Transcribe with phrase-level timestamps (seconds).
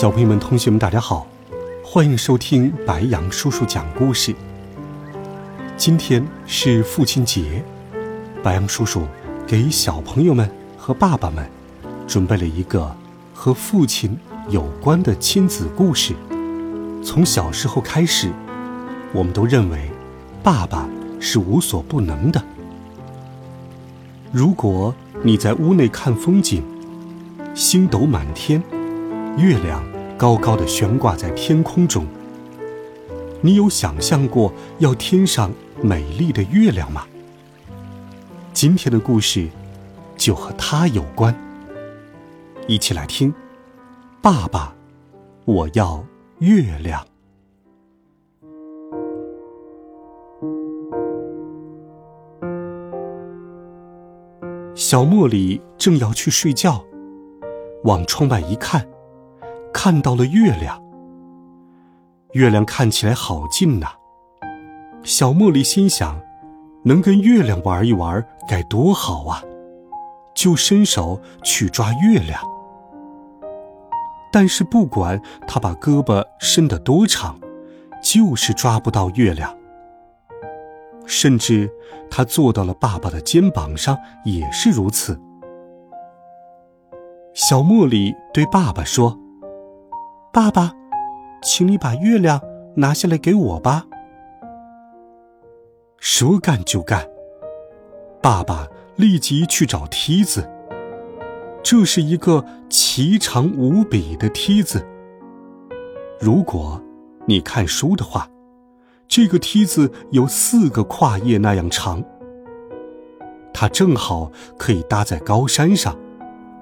[0.00, 1.26] 小朋友们、同学们，大家好，
[1.84, 4.34] 欢迎收听白羊叔叔讲故事。
[5.76, 7.62] 今天是父亲节，
[8.42, 9.02] 白羊叔叔
[9.46, 11.46] 给小朋友们和爸爸们
[12.06, 12.96] 准备了一个
[13.34, 14.18] 和父亲
[14.48, 16.14] 有关的亲子故事。
[17.04, 18.32] 从小时候开始，
[19.12, 19.90] 我们都认为
[20.42, 20.88] 爸爸
[21.20, 22.42] 是无所不能的。
[24.32, 26.62] 如果你在屋内看风景，
[27.54, 28.62] 星斗满天，
[29.36, 29.82] 月亮。
[30.20, 32.06] 高高的悬挂在天空中。
[33.40, 35.50] 你有想象过要天上
[35.80, 37.06] 美丽的月亮吗？
[38.52, 39.48] 今天的故事
[40.14, 41.34] 就和它有关。
[42.68, 43.32] 一起来听，
[44.20, 44.74] 爸爸，
[45.46, 46.04] 我要
[46.40, 47.02] 月亮。
[54.74, 56.84] 小茉莉正要去睡觉，
[57.84, 58.86] 往窗外一看。
[59.82, 60.78] 看到了月亮，
[62.32, 63.86] 月亮看起来好近呐。
[65.02, 66.20] 小茉莉心想，
[66.84, 69.42] 能跟月亮玩一玩该多好啊！
[70.34, 72.38] 就伸手去抓月亮。
[74.30, 77.40] 但是不管他把胳膊伸得多长，
[78.02, 79.56] 就是抓不到月亮。
[81.06, 81.70] 甚至
[82.10, 85.18] 他坐到了爸爸的肩膀上，也是如此。
[87.32, 89.18] 小茉莉对爸爸说。
[90.32, 90.72] 爸爸，
[91.42, 92.40] 请你把月亮
[92.76, 93.84] 拿下来给我吧。
[95.98, 97.04] 说干就干，
[98.22, 100.48] 爸爸立即去找梯子。
[101.64, 104.86] 这是一个奇长无比的梯子。
[106.20, 106.80] 如果
[107.26, 108.30] 你看书的话，
[109.08, 112.04] 这个梯子有四个跨页那样长。
[113.52, 115.98] 它正好可以搭在高山上，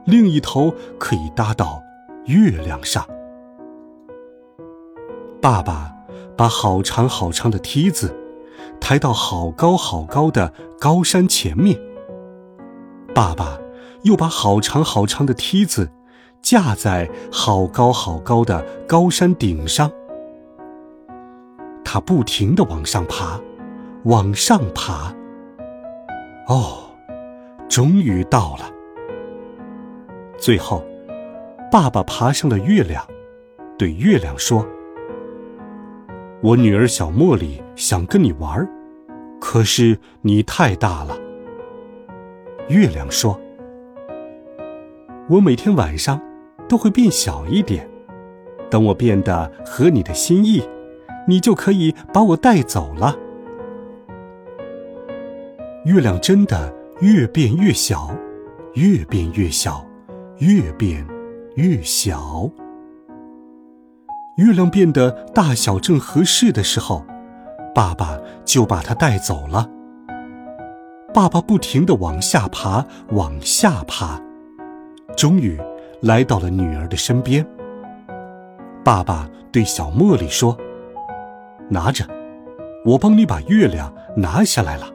[0.06, 1.83] 另一头可以搭到
[2.25, 3.06] 月亮上。
[5.49, 5.91] 爸爸
[6.37, 8.15] 把好长好长的梯子
[8.79, 11.75] 抬到好高好高的高山前面。
[13.15, 13.59] 爸爸
[14.03, 15.91] 又把好长好长的梯子
[16.43, 19.91] 架在好高好高的高山顶上。
[21.83, 23.41] 他不停的往上爬，
[24.05, 25.15] 往上爬。
[26.47, 26.91] 哦，
[27.71, 28.71] 终于到了。
[30.37, 30.85] 最后，
[31.73, 33.03] 爸爸爬上了月亮，
[33.79, 34.63] 对月亮说。
[36.41, 38.65] 我女儿小茉莉想跟你玩，
[39.41, 41.19] 可是你太大了。
[42.69, 43.38] 月亮说
[45.28, 46.21] ：“我每天晚上
[46.69, 47.88] 都会变小一点，
[48.71, 50.62] 等我变得合你的心意，
[51.26, 53.19] 你就可以把我带走了。”
[55.87, 58.16] 月亮真的越变越小，
[58.75, 59.84] 越变越小，
[60.38, 61.05] 越变
[61.56, 62.49] 越小。
[64.38, 67.04] 月亮变得大小正合适的时候，
[67.75, 69.69] 爸爸就把它带走了。
[71.12, 74.21] 爸爸不停地往下爬，往下爬，
[75.16, 75.59] 终于
[76.00, 77.44] 来到了女儿的身边。
[78.84, 80.56] 爸爸对小茉莉说
[81.69, 82.06] ：“拿着，
[82.84, 84.87] 我帮你把月亮拿下来了。”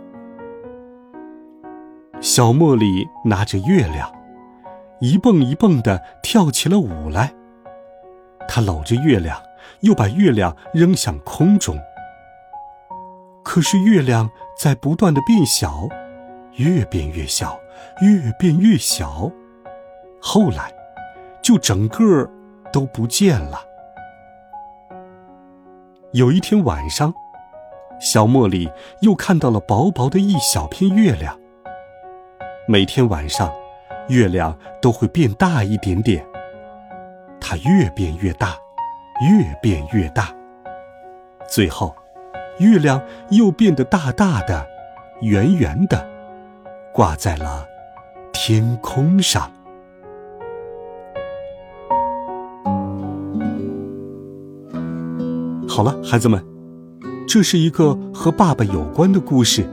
[2.21, 4.09] 小茉莉拿着月亮，
[5.01, 7.33] 一蹦一蹦地跳起了舞来。
[8.47, 9.41] 他搂着月亮，
[9.81, 11.77] 又把月亮扔向空中。
[13.43, 15.87] 可是月亮在不断的变小，
[16.53, 17.59] 越变越小，
[18.01, 19.29] 越变越小，
[20.21, 20.73] 后来
[21.41, 22.29] 就整个
[22.72, 23.59] 都不见了。
[26.13, 27.13] 有一天晚上，
[27.99, 28.69] 小茉莉
[29.01, 31.37] 又看到了薄薄的一小片月亮。
[32.67, 33.51] 每天晚上，
[34.07, 36.25] 月亮都会变大一点点。
[37.45, 38.55] 它越变越大，
[39.29, 40.34] 越变越大，
[41.51, 41.93] 最后，
[42.57, 44.66] 月亮又变得大大的、
[45.22, 46.07] 圆圆的，
[46.93, 47.67] 挂在了
[48.31, 49.51] 天空上。
[55.67, 56.41] 好了，孩子们，
[57.28, 59.67] 这是一个和爸爸有关的故事，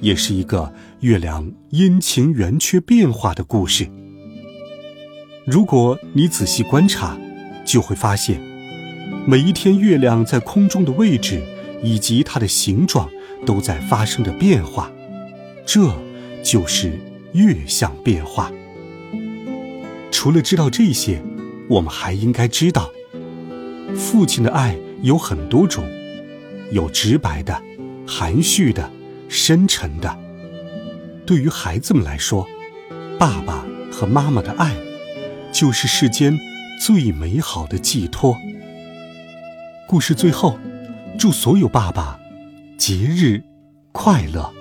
[0.00, 3.88] 也是一个月亮阴晴圆缺变化的故事。
[5.50, 7.16] 如果你仔细观察，
[7.64, 8.38] 就会发现，
[9.26, 11.42] 每一天月亮在空中的位置
[11.82, 13.08] 以及它的形状
[13.46, 14.92] 都在发生着变化，
[15.64, 15.90] 这
[16.42, 17.00] 就是
[17.32, 18.52] 月相变化。
[20.10, 21.22] 除了知道这些，
[21.70, 22.90] 我们还应该知道，
[23.96, 25.82] 父亲的爱有很多种，
[26.72, 27.58] 有直白的、
[28.06, 28.92] 含蓄的、
[29.30, 30.14] 深沉的。
[31.24, 32.46] 对于孩子们来说，
[33.18, 34.76] 爸爸和妈妈的爱。
[35.52, 36.38] 就是世间
[36.80, 38.36] 最美好的寄托。
[39.86, 40.58] 故事最后，
[41.18, 42.18] 祝所有爸爸
[42.76, 43.42] 节日
[43.92, 44.52] 快乐。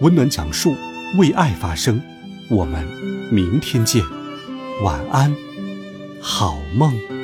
[0.00, 0.76] 温暖讲述，
[1.18, 2.00] 为爱发声。
[2.48, 2.86] 我们
[3.30, 4.02] 明天见，
[4.82, 5.34] 晚安，
[6.20, 7.17] 好梦。